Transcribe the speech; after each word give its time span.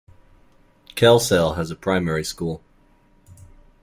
Kelsale 0.95 1.57
has 1.57 1.69
a 1.69 1.75
Primary 1.75 2.23
School. 2.23 2.63